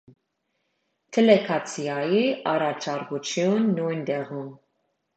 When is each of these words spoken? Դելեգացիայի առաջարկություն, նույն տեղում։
Դելեգացիայի 1.17 2.23
առաջարկություն, 2.57 3.71
նույն 3.79 4.07
տեղում։ 4.13 4.53